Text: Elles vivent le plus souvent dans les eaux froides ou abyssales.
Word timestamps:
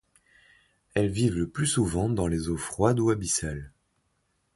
Elles 0.95 1.11
vivent 1.11 1.37
le 1.37 1.47
plus 1.47 1.67
souvent 1.67 2.09
dans 2.09 2.25
les 2.25 2.49
eaux 2.49 2.57
froides 2.57 2.99
ou 2.99 3.11
abyssales. 3.11 3.71